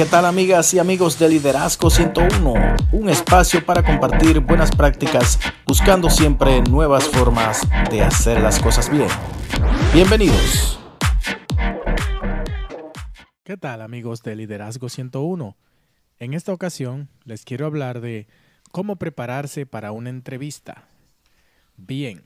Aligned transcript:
¿Qué 0.00 0.06
tal 0.06 0.24
amigas 0.24 0.72
y 0.72 0.78
amigos 0.78 1.18
de 1.18 1.28
Liderazgo 1.28 1.90
101? 1.90 2.54
Un 2.90 3.10
espacio 3.10 3.62
para 3.66 3.82
compartir 3.82 4.40
buenas 4.40 4.74
prácticas 4.74 5.38
buscando 5.66 6.08
siempre 6.08 6.62
nuevas 6.62 7.06
formas 7.06 7.68
de 7.90 8.00
hacer 8.00 8.40
las 8.40 8.58
cosas 8.58 8.90
bien. 8.90 9.08
Bienvenidos. 9.92 10.80
¿Qué 13.44 13.58
tal 13.58 13.82
amigos 13.82 14.22
de 14.22 14.36
Liderazgo 14.36 14.88
101? 14.88 15.54
En 16.18 16.32
esta 16.32 16.54
ocasión 16.54 17.10
les 17.26 17.44
quiero 17.44 17.66
hablar 17.66 18.00
de 18.00 18.26
cómo 18.72 18.96
prepararse 18.96 19.66
para 19.66 19.92
una 19.92 20.08
entrevista. 20.08 20.88
Bien, 21.76 22.22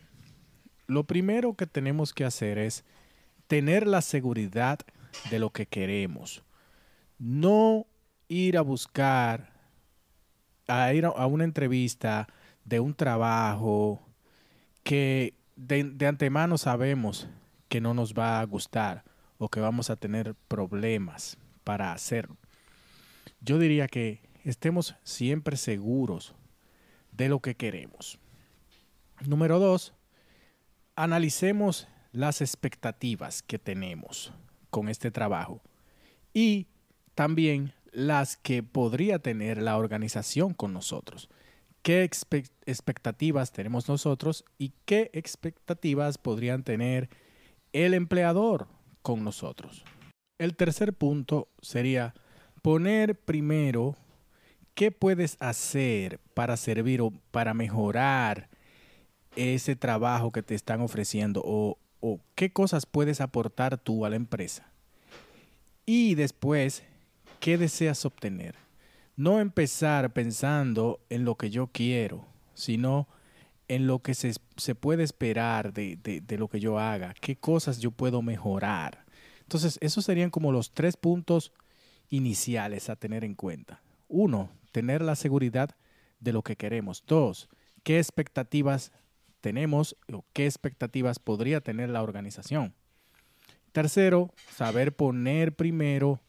lo 0.87 1.03
primero 1.03 1.55
que 1.55 1.67
tenemos 1.67 2.15
que 2.15 2.25
hacer 2.25 2.57
es 2.57 2.85
tener 3.49 3.89
la 3.89 4.01
seguridad 4.01 4.79
de 5.29 5.41
lo 5.41 5.51
que 5.51 5.67
queremos 5.67 6.45
no 7.19 7.87
ir 8.29 8.57
a 8.57 8.63
buscar, 8.63 9.53
a 10.67 10.93
ir 10.93 11.07
a, 11.07 11.27
una 11.27 11.45
entrevista 11.45 12.29
de 12.65 12.81
un 12.81 12.95
trabajo 12.95 14.03
que 14.83 15.35
de, 15.57 15.85
de, 15.85 16.07
antemano 16.07 16.59
sabemos 16.59 17.29
que 17.69 17.81
no 17.81 17.95
nos 17.95 18.15
va 18.15 18.41
a 18.41 18.45
gustar 18.45 19.05
o 19.39 19.49
que 19.49 19.61
vamos 19.61 19.91
a 19.91 19.97
tener 19.97 20.35
problemas 20.49 21.37
para 21.65 21.93
hacerlo. 21.93 22.37
Yo 23.41 23.59
diría 23.59 23.89
que 23.89 24.21
estemos 24.45 24.95
siempre 25.03 25.57
seguros 25.57 26.35
de 27.13 27.29
lo 27.29 27.41
que 27.41 27.55
queremos. 27.55 28.19
Número 29.27 29.59
dos, 29.59 29.95
analicemos 30.97 31.89
las 32.13 32.41
expectativas 32.41 33.43
que 33.43 33.59
tenemos 33.59 34.33
con 34.71 34.89
este 34.89 35.11
trabajo 35.11 35.63
y 36.33 36.67
también 37.15 37.73
las 37.93 38.37
que 38.37 38.63
podría 38.63 39.19
tener 39.19 39.59
la 39.63 39.77
organización 39.77 40.53
con 40.53 40.73
nosotros. 40.73 41.29
¿Qué 41.83 42.03
expectativas 42.03 43.53
tenemos 43.53 43.89
nosotros 43.89 44.45
y 44.59 44.73
qué 44.85 45.11
expectativas 45.13 46.19
podrían 46.19 46.65
tener 46.65 47.11
el 47.73 47.95
empleador 47.95 48.69
con 49.03 49.23
nosotros? 49.23 49.85
El 50.39 50.57
tercer 50.57 50.95
punto 50.95 51.49
sería 51.61 52.15
poner 52.63 53.21
primero 53.21 53.97
qué 54.75 54.91
puedes 54.91 55.37
hacer 55.41 56.21
para 56.33 56.57
servir 56.57 57.01
o 57.03 57.13
para 57.31 57.55
mejorar 57.55 58.49
ese 59.37 59.77
trabajo 59.77 60.33
que 60.33 60.43
te 60.43 60.55
están 60.55 60.81
ofreciendo 60.81 61.43
o, 61.45 61.79
o 62.01 62.19
qué 62.35 62.51
cosas 62.51 62.87
puedes 62.87 63.21
aportar 63.21 63.79
tú 63.79 64.05
a 64.05 64.11
la 64.11 64.17
empresa. 64.17 64.73
Y 65.87 66.15
después 66.15 66.83
¿Qué 67.45 67.59
deseas 67.59 68.07
obtener? 68.07 68.55
No 69.17 69.39
empezar 69.39 70.15
pensando 70.15 71.05
en 71.11 71.27
lo 71.27 71.35
que 71.35 71.51
yo 71.51 71.67
quiero, 71.67 72.27
sino 72.55 73.07
en 73.69 73.87
lo 73.87 73.99
que 73.99 74.15
se, 74.15 74.33
puede 74.75 75.03
esperar 75.03 75.75
de, 75.75 75.97
de, 75.97 76.39
lo 76.39 76.49
que 76.49 76.59
yo 76.59 76.79
haga, 76.79 77.13
qué 77.21 77.37
cosas 77.37 77.81
yo 77.81 77.91
puedo 77.91 78.23
mejorar. 78.23 79.05
Entonces, 79.43 79.77
esos 79.83 80.07
serían 80.07 80.31
como 80.31 80.53
los 80.53 80.73
tres 80.73 80.97
puntos 80.97 81.53
iniciales 82.09 82.89
a 82.89 82.97
tener 82.97 83.25
en 83.25 83.35
cuenta. 83.35 83.83
Uno, 84.09 84.49
tener 84.73 85.03
la 85.03 85.15
seguridad 85.15 85.77
de 86.21 86.33
lo 86.33 86.41
que 86.41 86.57
queremos. 86.57 87.05
Dos, 87.07 87.51
qué 87.83 87.99
expectativas 87.99 88.91
tenemos 89.43 89.99
o 90.11 90.25
qué 90.33 90.47
expectativas 90.47 91.19
podría 91.19 91.61
tener 91.61 91.91
la 91.91 92.03
organización. 92.03 92.73
Tercero, 93.73 94.33
saber 94.51 94.97
poner 94.97 95.55
primero 95.55 96.24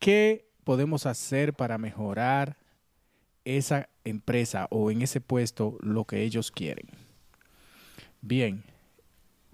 ¿Qué 0.00 0.46
podemos 0.64 1.04
hacer 1.04 1.52
para 1.52 1.76
mejorar 1.76 2.56
esa 3.44 3.90
empresa 4.02 4.66
o 4.70 4.90
en 4.90 5.02
ese 5.02 5.20
puesto 5.20 5.76
lo 5.82 6.06
que 6.06 6.22
ellos 6.22 6.50
quieren? 6.50 6.86
Bien, 8.22 8.64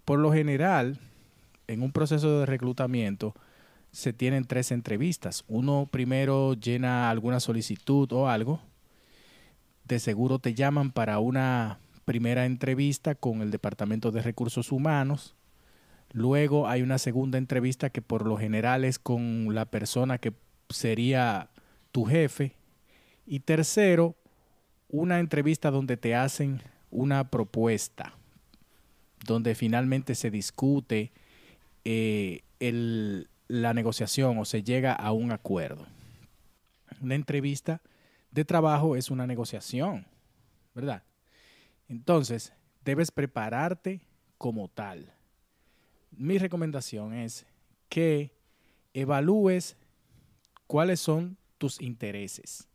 por 0.04 0.20
lo 0.20 0.32
general, 0.32 1.00
en 1.66 1.82
un 1.82 1.90
proceso 1.90 2.38
de 2.38 2.46
reclutamiento 2.46 3.34
se 3.90 4.12
tienen 4.12 4.44
tres 4.44 4.70
entrevistas. 4.70 5.44
Uno 5.48 5.88
primero 5.90 6.54
llena 6.54 7.10
alguna 7.10 7.40
solicitud 7.40 8.12
o 8.12 8.28
algo. 8.28 8.60
De 9.82 9.98
seguro 9.98 10.38
te 10.38 10.54
llaman 10.54 10.92
para 10.92 11.18
una 11.18 11.80
primera 12.04 12.46
entrevista 12.46 13.16
con 13.16 13.42
el 13.42 13.50
Departamento 13.50 14.12
de 14.12 14.22
Recursos 14.22 14.70
Humanos 14.70 15.35
Luego 16.12 16.68
hay 16.68 16.82
una 16.82 16.98
segunda 16.98 17.38
entrevista 17.38 17.90
que 17.90 18.02
por 18.02 18.26
lo 18.26 18.36
general 18.36 18.84
es 18.84 18.98
con 18.98 19.54
la 19.54 19.66
persona 19.66 20.18
que 20.18 20.32
sería 20.68 21.50
tu 21.92 22.04
jefe. 22.04 22.54
Y 23.26 23.40
tercero, 23.40 24.16
una 24.88 25.18
entrevista 25.18 25.70
donde 25.70 25.96
te 25.96 26.14
hacen 26.14 26.62
una 26.90 27.30
propuesta, 27.30 28.14
donde 29.24 29.54
finalmente 29.54 30.14
se 30.14 30.30
discute 30.30 31.12
eh, 31.84 32.42
la 33.48 33.74
negociación 33.74 34.38
o 34.38 34.44
se 34.44 34.62
llega 34.62 34.92
a 34.92 35.12
un 35.12 35.32
acuerdo. 35.32 35.86
Una 37.00 37.14
entrevista 37.14 37.82
de 38.30 38.44
trabajo 38.44 38.96
es 38.96 39.10
una 39.10 39.26
negociación, 39.26 40.06
¿verdad? 40.74 41.02
Entonces, 41.88 42.52
debes 42.84 43.10
prepararte 43.10 44.00
como 44.38 44.68
tal 44.68 45.15
mi 46.16 46.38
recomendación 46.38 47.14
es 47.14 47.46
que 47.88 48.32
evalúes 48.94 49.76
cuáles 50.66 51.00
son 51.00 51.36
tus 51.58 51.80
intereses 51.80 52.68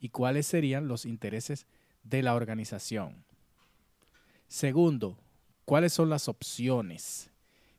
y 0.00 0.10
cuáles 0.10 0.46
serían 0.46 0.88
los 0.88 1.06
intereses 1.06 1.66
de 2.02 2.22
la 2.22 2.34
organización. 2.34 3.24
Segundo, 4.48 5.18
cuáles 5.64 5.92
son 5.92 6.10
las 6.10 6.28
opciones 6.28 7.30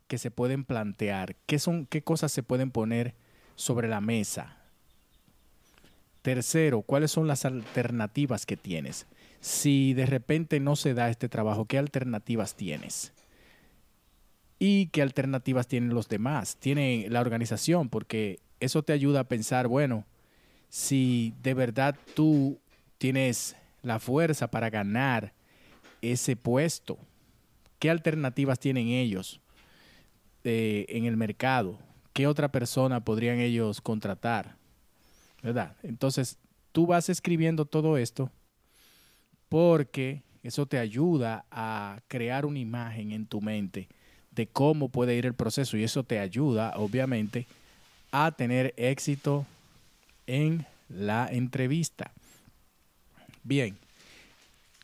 que 0.07 0.17
se 0.17 0.31
pueden 0.31 0.63
plantear, 0.63 1.35
qué 1.45 1.59
son 1.59 1.85
qué 1.85 2.01
cosas 2.01 2.31
se 2.31 2.43
pueden 2.43 2.71
poner 2.71 3.15
sobre 3.55 3.87
la 3.87 4.01
mesa. 4.01 4.57
Tercero, 6.21 6.81
cuáles 6.81 7.11
son 7.11 7.27
las 7.27 7.45
alternativas 7.45 8.45
que 8.45 8.57
tienes. 8.57 9.07
Si 9.39 9.93
de 9.93 10.05
repente 10.05 10.59
no 10.59 10.75
se 10.75 10.93
da 10.93 11.09
este 11.09 11.29
trabajo, 11.29 11.65
¿qué 11.65 11.77
alternativas 11.77 12.55
tienes? 12.55 13.13
Y 14.59 14.87
qué 14.87 15.01
alternativas 15.01 15.67
tienen 15.67 15.93
los 15.93 16.07
demás, 16.07 16.57
tiene 16.57 17.07
la 17.09 17.21
organización, 17.21 17.89
porque 17.89 18.39
eso 18.59 18.83
te 18.83 18.93
ayuda 18.93 19.21
a 19.21 19.27
pensar, 19.27 19.67
bueno, 19.67 20.05
si 20.69 21.33
de 21.43 21.53
verdad 21.53 21.95
tú 22.15 22.59
tienes 22.97 23.55
la 23.83 23.99
fuerza 23.99 24.49
para 24.49 24.69
ganar 24.69 25.33
ese 26.01 26.35
puesto, 26.35 26.97
qué 27.79 27.89
alternativas 27.89 28.59
tienen 28.59 28.87
ellos 28.87 29.39
eh, 30.43 30.85
en 30.89 31.05
el 31.05 31.17
mercado, 31.17 31.77
qué 32.13 32.25
otra 32.25 32.51
persona 32.51 33.03
podrían 33.03 33.39
ellos 33.39 33.79
contratar, 33.79 34.57
¿verdad? 35.43 35.75
Entonces, 35.83 36.37
tú 36.71 36.87
vas 36.87 37.09
escribiendo 37.09 37.65
todo 37.65 37.97
esto 37.97 38.31
porque 39.49 40.23
eso 40.41 40.65
te 40.65 40.79
ayuda 40.79 41.45
a 41.51 42.01
crear 42.07 42.45
una 42.45 42.59
imagen 42.59 43.11
en 43.11 43.27
tu 43.27 43.39
mente 43.39 43.87
de 44.37 44.45
cómo 44.45 44.89
puede 44.89 45.15
ir 45.15 45.25
el 45.25 45.33
proceso 45.33 45.77
y 45.77 45.83
eso 45.83 46.03
te 46.03 46.19
ayuda, 46.19 46.73
obviamente, 46.77 47.47
a 48.11 48.31
tener 48.31 48.73
éxito 48.77 49.47
en 50.27 50.65
la 50.89 51.27
entrevista. 51.29 52.11
Bien, 53.43 53.75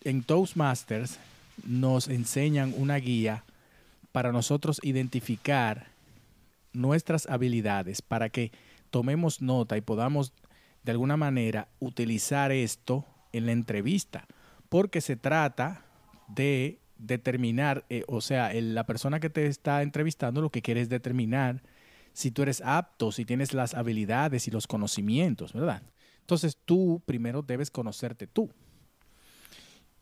en 0.04 0.24
Toastmasters 0.24 1.19
nos 1.66 2.07
enseñan 2.07 2.74
una 2.75 2.95
guía 2.95 3.44
para 4.12 4.31
nosotros 4.31 4.80
identificar 4.81 5.86
nuestras 6.74 7.27
habilidades 7.27 8.01
para 8.01 8.30
que 8.30 8.51
tomemos 8.89 9.39
nota 9.39 9.77
y 9.77 9.81
podamos 9.81 10.33
de 10.83 10.92
alguna 10.92 11.16
manera 11.16 11.68
utilizar 11.80 12.51
esto 12.51 13.06
en 13.31 13.45
la 13.45 13.51
entrevista, 13.51 14.25
porque 14.69 15.00
se 15.00 15.16
trata 15.16 15.83
de 16.27 16.80
determinar, 16.98 17.86
eh, 17.90 18.04
o 18.07 18.22
sea, 18.22 18.54
la 18.54 18.86
persona 18.86 19.19
que 19.19 19.30
te 19.30 19.48
está 19.48 19.81
entrevistando 19.81 20.42
lo 20.42 20.50
que 20.50 20.62
quiere 20.62 20.81
es 20.81 20.90
determinar 20.90 21.62
si 22.13 22.31
tú 22.31 22.44
eres 22.44 22.62
apto, 22.62 23.12
si 23.12 23.25
tienes 23.25 23.54
las 23.54 23.74
habilidades 23.74 24.48
y 24.48 24.51
los 24.51 24.68
conocimientos, 24.68 25.54
¿verdad? 25.54 25.84
Entonces 26.19 26.57
tú 26.63 27.01
primero 27.06 27.42
debes 27.42 27.72
conocerte 27.72 28.28
tú. 28.28 28.50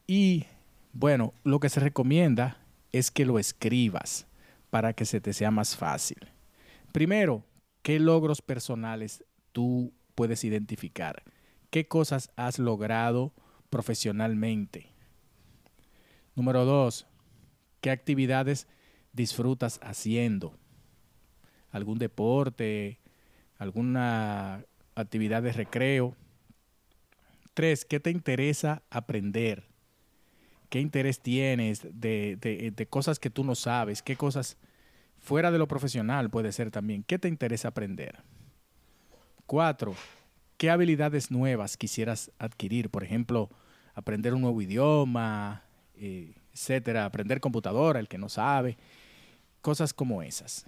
Y 0.05 0.45
bueno, 0.93 1.33
lo 1.43 1.59
que 1.59 1.69
se 1.69 1.79
recomienda 1.79 2.57
es 2.91 3.11
que 3.11 3.25
lo 3.25 3.39
escribas 3.39 4.27
para 4.69 4.93
que 4.93 5.05
se 5.05 5.21
te 5.21 5.33
sea 5.33 5.51
más 5.51 5.75
fácil. 5.75 6.17
Primero, 6.91 7.45
¿qué 7.81 7.99
logros 7.99 8.41
personales 8.41 9.23
tú 9.51 9.93
puedes 10.15 10.43
identificar? 10.43 11.23
¿Qué 11.69 11.87
cosas 11.87 12.31
has 12.35 12.59
logrado 12.59 13.33
profesionalmente? 13.69 14.90
Número 16.35 16.65
dos, 16.65 17.05
¿qué 17.81 17.91
actividades 17.91 18.67
disfrutas 19.13 19.79
haciendo? 19.83 20.57
¿Algún 21.71 21.97
deporte? 21.97 22.99
¿Alguna 23.57 24.65
actividad 24.95 25.43
de 25.43 25.51
recreo. 25.51 26.15
Tres, 27.53 27.85
¿qué 27.85 27.99
te 27.99 28.11
interesa 28.11 28.81
aprender? 28.89 29.65
¿Qué 30.69 30.79
interés 30.79 31.19
tienes 31.19 31.81
de, 31.99 32.37
de 32.75 32.85
cosas 32.87 33.19
que 33.19 33.29
tú 33.29 33.43
no 33.43 33.55
sabes? 33.55 34.01
¿Qué 34.01 34.15
cosas 34.15 34.57
fuera 35.19 35.51
de 35.51 35.57
lo 35.57 35.67
profesional 35.67 36.29
puede 36.29 36.51
ser 36.53 36.71
también? 36.71 37.03
¿Qué 37.03 37.19
te 37.19 37.27
interesa 37.27 37.67
aprender? 37.67 38.23
Cuatro, 39.45 39.95
¿qué 40.57 40.69
habilidades 40.69 41.29
nuevas 41.29 41.75
quisieras 41.75 42.31
adquirir? 42.39 42.89
Por 42.89 43.03
ejemplo, 43.03 43.49
aprender 43.93 44.33
un 44.33 44.41
nuevo 44.41 44.61
idioma, 44.61 45.65
etcétera, 46.53 47.05
aprender 47.05 47.39
computadora, 47.39 47.99
el 47.99 48.07
que 48.07 48.17
no 48.17 48.29
sabe, 48.29 48.77
cosas 49.61 49.93
como 49.93 50.21
esas. 50.21 50.65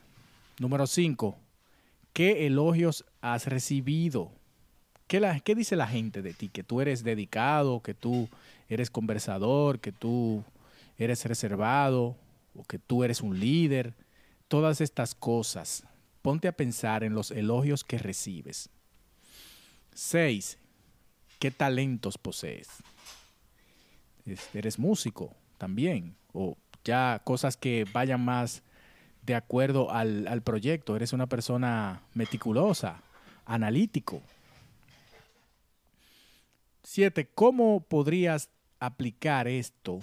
Número 0.59 0.85
5. 0.87 1.37
¿Qué 2.13 2.45
elogios 2.45 3.05
has 3.21 3.47
recibido? 3.47 4.31
¿Qué, 5.07 5.19
la, 5.19 5.39
¿Qué 5.39 5.55
dice 5.55 5.75
la 5.75 5.87
gente 5.87 6.21
de 6.21 6.33
ti? 6.33 6.49
Que 6.49 6.63
tú 6.63 6.79
eres 6.79 7.03
dedicado, 7.03 7.81
que 7.81 7.93
tú 7.93 8.29
eres 8.69 8.89
conversador, 8.89 9.79
que 9.79 9.91
tú 9.91 10.43
eres 10.97 11.25
reservado, 11.25 12.15
o 12.55 12.63
que 12.63 12.79
tú 12.79 13.03
eres 13.03 13.21
un 13.21 13.39
líder. 13.39 13.95
Todas 14.47 14.81
estas 14.81 15.15
cosas. 15.15 15.83
Ponte 16.21 16.47
a 16.47 16.51
pensar 16.51 17.03
en 17.03 17.13
los 17.13 17.31
elogios 17.31 17.83
que 17.83 17.97
recibes. 17.97 18.69
6. 19.95 20.57
¿Qué 21.39 21.51
talentos 21.51 22.17
posees? 22.17 22.69
Eres 24.53 24.79
músico 24.79 25.33
también, 25.57 26.15
o 26.33 26.57
ya 26.83 27.21
cosas 27.23 27.57
que 27.57 27.85
vayan 27.93 28.23
más 28.23 28.63
de 29.21 29.35
acuerdo 29.35 29.91
al, 29.91 30.27
al 30.27 30.41
proyecto, 30.41 30.95
eres 30.95 31.13
una 31.13 31.27
persona 31.27 32.01
meticulosa, 32.13 33.01
analítico. 33.45 34.21
Siete, 36.83 37.29
¿cómo 37.33 37.79
podrías 37.79 38.49
aplicar 38.79 39.47
esto 39.47 40.01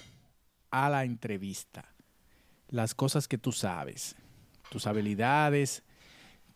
a 0.71 0.89
la 0.89 1.05
entrevista? 1.05 1.85
Las 2.69 2.95
cosas 2.95 3.29
que 3.29 3.37
tú 3.37 3.53
sabes, 3.53 4.17
tus 4.71 4.87
habilidades, 4.87 5.83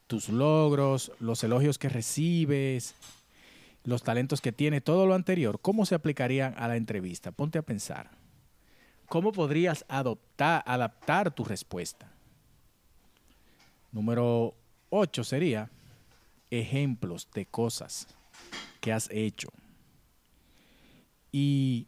tus 0.07 0.29
logros, 0.29 1.13
los 1.21 1.45
elogios 1.45 1.79
que 1.79 1.89
recibes, 1.89 2.95
los 3.85 4.03
talentos 4.03 4.41
que 4.41 4.53
tiene, 4.53 4.81
todo 4.81 5.07
lo 5.07 5.15
anterior, 5.15 5.61
¿cómo 5.61 5.87
se 5.87 5.95
aplicarían 5.95 6.55
a 6.57 6.69
la 6.69 6.77
entrevista? 6.77 7.33
Ponte 7.33 7.59
a 7.59 7.63
pensar. 7.63 8.11
¿Cómo 9.09 9.31
podrías 9.33 9.85
adaptar 9.89 11.35
tu 11.35 11.45
respuesta? 11.45 12.11
Número 13.93 14.55
8 14.89 15.23
sería 15.23 15.71
ejemplos 16.51 17.29
de 17.35 17.47
cosas 17.47 18.09
que 18.81 18.93
has 18.93 19.09
hecho. 19.11 19.49
Y 21.31 21.87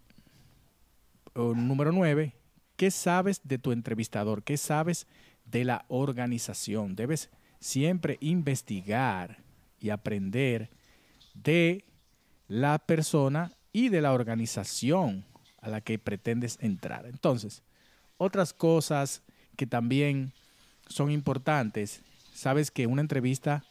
número 1.34 1.92
9, 1.92 2.34
¿qué 2.76 2.90
sabes 2.90 3.40
de 3.42 3.58
tu 3.58 3.72
entrevistador? 3.72 4.42
¿Qué 4.42 4.56
sabes 4.56 5.06
de 5.46 5.64
la 5.64 5.86
organización? 5.88 6.94
Debes 6.94 7.30
siempre 7.58 8.18
investigar 8.20 9.38
y 9.80 9.90
aprender 9.90 10.70
de 11.42 11.84
la 12.48 12.78
persona 12.78 13.52
y 13.72 13.88
de 13.88 14.00
la 14.00 14.12
organización 14.12 15.24
a 15.60 15.68
la 15.68 15.80
que 15.80 15.98
pretendes 15.98 16.58
entrar. 16.60 17.06
Entonces, 17.06 17.62
otras 18.18 18.52
cosas 18.52 19.22
que 19.56 19.66
también 19.66 20.32
son 20.88 21.10
importantes, 21.10 22.02
sabes 22.32 22.70
que 22.70 22.84
en 22.84 22.92
una 22.92 23.02
entrevista 23.02 23.64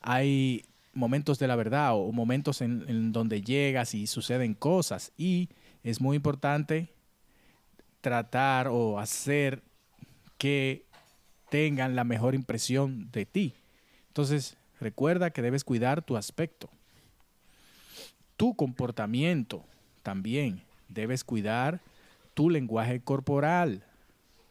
hay 0.00 0.64
momentos 0.92 1.38
de 1.38 1.48
la 1.48 1.56
verdad 1.56 1.94
o 1.94 2.12
momentos 2.12 2.60
en, 2.60 2.84
en, 2.88 3.12
donde 3.12 3.42
llegas 3.42 3.94
y 3.94 4.06
suceden 4.06 4.54
cosas 4.54 5.12
y 5.16 5.48
es 5.82 6.00
muy 6.00 6.16
importante 6.16 6.92
tratar 8.00 8.68
o 8.68 8.98
hacer 8.98 9.62
que 10.38 10.86
tengan 11.50 11.96
la 11.96 12.04
mejor 12.04 12.34
impresión 12.34 13.10
de 13.12 13.26
ti. 13.26 13.54
Entonces, 14.08 14.56
recuerda 14.80 15.30
que 15.30 15.42
debes 15.42 15.64
cuidar 15.64 16.02
tu 16.02 16.16
aspecto 16.16 16.70
tu 18.40 18.54
comportamiento 18.54 19.62
también. 20.02 20.62
Debes 20.88 21.24
cuidar 21.24 21.82
tu 22.32 22.48
lenguaje 22.48 22.98
corporal. 22.98 23.84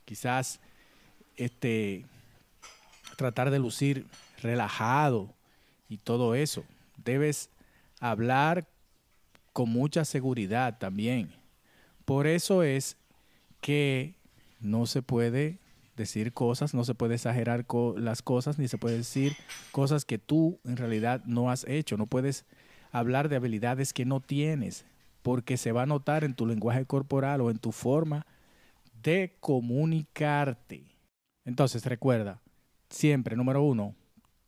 Quizás 0.06 0.60
este, 1.38 2.06
tratar 3.18 3.50
de 3.50 3.58
lucir 3.58 4.06
relajado 4.44 5.34
y 5.88 5.98
todo 5.98 6.36
eso. 6.36 6.64
Debes 7.04 7.50
hablar 8.00 8.68
con 9.54 9.72
mucha 9.72 10.06
seguridad 10.06 10.78
también. 10.78 11.34
Por 12.06 12.28
eso 12.28 12.62
es 12.62 12.96
que 13.60 14.14
no 14.60 14.86
se 14.86 15.02
puede 15.02 15.58
decir 15.98 16.32
cosas, 16.32 16.76
no 16.76 16.84
se 16.84 16.94
puede 16.94 17.16
exagerar 17.16 17.66
las 17.98 18.22
cosas, 18.22 18.60
ni 18.60 18.68
se 18.68 18.78
puede 18.78 18.98
decir 18.98 19.36
cosas 19.72 20.06
que 20.06 20.20
tú 20.20 20.60
en 20.64 20.78
realidad 20.78 21.24
no 21.26 21.50
has 21.50 21.64
hecho. 21.68 21.98
No 21.98 22.06
puedes 22.06 22.46
hablar 22.92 23.30
de 23.30 23.36
habilidades 23.36 23.94
que 23.94 24.06
no 24.06 24.20
tienes, 24.20 24.86
porque 25.22 25.58
se 25.58 25.72
va 25.72 25.84
a 25.84 25.88
notar 25.88 26.24
en 26.24 26.34
tu 26.34 26.46
lenguaje 26.46 26.86
corporal 26.86 27.42
o 27.42 27.52
en 27.52 27.58
tu 27.58 27.72
forma 27.72 28.26
de 29.02 29.38
comunicarte. 29.40 30.86
Entonces 31.46 31.86
recuerda, 31.86 32.42
siempre, 32.90 33.36
número 33.36 33.62
uno, 33.64 33.96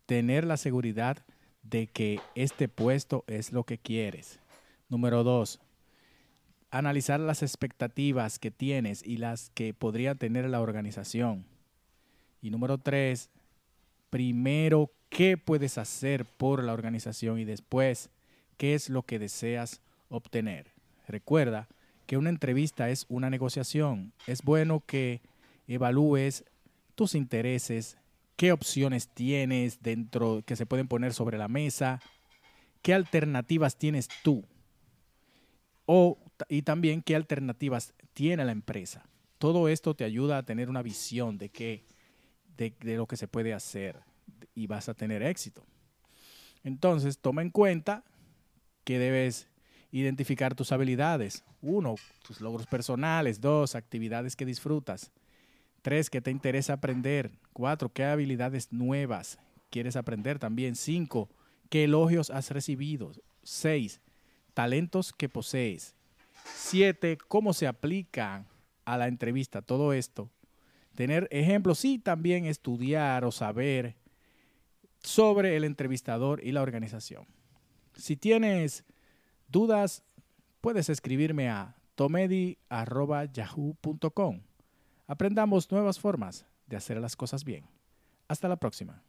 tener 0.05 0.45
la 0.45 0.57
seguridad 0.57 1.25
de 1.63 1.87
que 1.87 2.19
este 2.35 2.67
puesto 2.67 3.23
es 3.27 3.51
lo 3.51 3.63
que 3.63 3.77
quieres. 3.77 4.39
Número 4.89 5.23
dos, 5.23 5.59
analizar 6.69 7.19
las 7.19 7.43
expectativas 7.43 8.39
que 8.39 8.51
tienes 8.51 9.05
y 9.05 9.17
las 9.17 9.49
que 9.51 9.73
podría 9.73 10.15
tener 10.15 10.49
la 10.49 10.61
organización. 10.61 11.45
Y 12.41 12.49
número 12.49 12.77
tres, 12.77 13.29
primero, 14.09 14.91
¿qué 15.09 15.37
puedes 15.37 15.77
hacer 15.77 16.25
por 16.25 16.63
la 16.63 16.73
organización? 16.73 17.39
Y 17.39 17.45
después, 17.45 18.09
qué 18.61 18.75
es 18.75 18.91
lo 18.91 19.01
que 19.01 19.17
deseas 19.17 19.81
obtener. 20.07 20.67
Recuerda 21.07 21.67
que 22.05 22.15
una 22.15 22.29
entrevista 22.29 22.91
es 22.91 23.07
una 23.09 23.31
negociación. 23.31 24.13
Es 24.27 24.43
bueno 24.43 24.83
que 24.85 25.21
evalúes 25.67 26.45
tus 26.93 27.15
intereses, 27.15 27.97
qué 28.35 28.51
opciones 28.51 29.07
tienes 29.07 29.81
dentro 29.81 30.43
que 30.45 30.55
se 30.55 30.67
pueden 30.67 30.87
poner 30.87 31.15
sobre 31.15 31.39
la 31.39 31.47
mesa, 31.47 32.01
qué 32.83 32.93
alternativas 32.93 33.77
tienes 33.77 34.07
tú 34.21 34.45
o, 35.87 36.19
y 36.47 36.61
también 36.61 37.01
qué 37.01 37.15
alternativas 37.15 37.95
tiene 38.13 38.45
la 38.45 38.51
empresa. 38.51 39.09
Todo 39.39 39.69
esto 39.69 39.95
te 39.95 40.03
ayuda 40.03 40.37
a 40.37 40.43
tener 40.43 40.69
una 40.69 40.83
visión 40.83 41.39
de, 41.39 41.49
qué, 41.49 41.83
de, 42.57 42.75
de 42.79 42.95
lo 42.95 43.07
que 43.07 43.17
se 43.17 43.27
puede 43.27 43.55
hacer 43.55 44.01
y 44.53 44.67
vas 44.67 44.87
a 44.87 44.93
tener 44.93 45.23
éxito. 45.23 45.65
Entonces, 46.63 47.17
toma 47.17 47.41
en 47.41 47.49
cuenta 47.49 48.03
que 48.83 48.99
debes 48.99 49.47
identificar 49.91 50.55
tus 50.55 50.71
habilidades. 50.71 51.43
Uno, 51.61 51.95
tus 52.23 52.41
logros 52.41 52.67
personales. 52.67 53.41
Dos, 53.41 53.75
actividades 53.75 54.35
que 54.35 54.45
disfrutas. 54.45 55.11
Tres, 55.81 56.09
que 56.09 56.21
te 56.21 56.31
interesa 56.31 56.73
aprender. 56.73 57.31
Cuatro, 57.53 57.89
qué 57.89 58.03
habilidades 58.05 58.71
nuevas 58.71 59.39
quieres 59.69 59.95
aprender 59.95 60.37
también. 60.37 60.75
Cinco, 60.75 61.29
qué 61.69 61.85
elogios 61.85 62.29
has 62.29 62.51
recibido. 62.51 63.11
Seis, 63.43 64.01
talentos 64.53 65.13
que 65.13 65.29
posees. 65.29 65.95
Siete, 66.55 67.17
cómo 67.27 67.53
se 67.53 67.67
aplica 67.67 68.45
a 68.85 68.97
la 68.97 69.07
entrevista 69.07 69.61
todo 69.61 69.93
esto. 69.93 70.29
Tener 70.95 71.27
ejemplos 71.31 71.85
y 71.85 71.97
también 71.97 72.45
estudiar 72.45 73.25
o 73.25 73.31
saber 73.31 73.95
sobre 75.01 75.55
el 75.55 75.63
entrevistador 75.63 76.43
y 76.43 76.51
la 76.51 76.61
organización. 76.61 77.25
Si 78.01 78.17
tienes 78.17 78.83
dudas, 79.47 80.03
puedes 80.59 80.89
escribirme 80.89 81.47
a 81.49 81.75
tomedi.yahoo.com. 81.93 84.41
Aprendamos 85.05 85.71
nuevas 85.71 85.99
formas 85.99 86.47
de 86.65 86.77
hacer 86.77 86.97
las 86.97 87.15
cosas 87.15 87.43
bien. 87.43 87.67
Hasta 88.27 88.47
la 88.47 88.55
próxima. 88.55 89.03